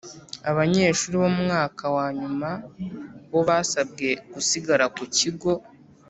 Abanyeshuri 0.49 1.15
bo 1.21 1.29
mu 1.35 1.41
mwaka 1.47 1.83
wa 1.95 2.07
nyuma 2.19 2.49
bo 3.31 3.41
basabwe 3.49 4.09
gusigara 4.33 4.85
ku 4.95 5.03
kigo 5.17 5.51